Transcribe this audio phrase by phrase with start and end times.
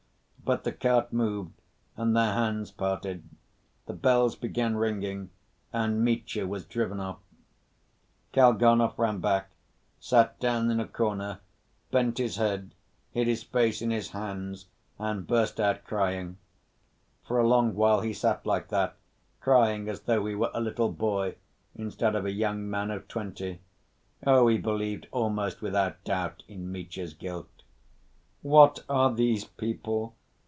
[0.43, 1.53] But the cart moved
[1.95, 3.23] and their hands parted.
[3.85, 5.29] The bell began ringing
[5.71, 7.19] and Mitya was driven off.
[8.33, 9.51] Kalganov ran back,
[10.01, 11.39] sat down in a corner,
[11.89, 12.73] bent his head,
[13.11, 14.65] hid his face in his hands,
[14.99, 16.37] and burst out crying.
[17.25, 18.97] For a long while he sat like that,
[19.39, 21.35] crying as though he were a little boy
[21.75, 23.61] instead of a young man of twenty.
[24.27, 27.63] Oh, he believed almost without doubt in Mitya's guilt.
[28.41, 30.13] "What are these people?